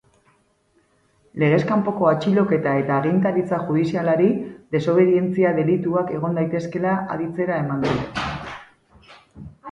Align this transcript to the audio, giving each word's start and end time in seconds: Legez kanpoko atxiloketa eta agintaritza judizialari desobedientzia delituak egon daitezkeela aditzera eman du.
Legez 1.41 1.59
kanpoko 1.71 2.07
atxiloketa 2.11 2.71
eta 2.83 2.95
agintaritza 3.01 3.59
judizialari 3.67 4.29
desobedientzia 4.75 5.51
delituak 5.59 6.09
egon 6.21 6.39
daitezkeela 6.39 6.95
aditzera 7.17 7.59
eman 7.65 7.85
du. 7.85 7.93